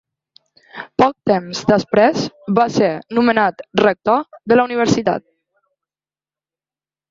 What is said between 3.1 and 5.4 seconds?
nomenat rector de la universitat.